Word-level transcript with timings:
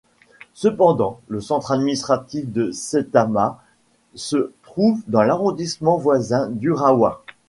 Cependant, 0.55 1.19
le 1.27 1.41
centre 1.41 1.69
administratif 1.73 2.51
de 2.51 2.71
Saitama 2.71 3.61
se 4.15 4.51
trouve 4.63 4.99
dans 5.05 5.21
l'arrondissement 5.21 5.95
voisin 5.99 6.47
d'Urawa. 6.49 7.23